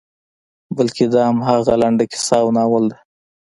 بلکې 0.77 1.03
دا 1.13 1.21
همغه 1.29 1.73
لنډه 1.81 2.05
کیسه 2.11 2.37
او 2.43 2.47
ناول 2.57 2.83
ده. 2.91 2.97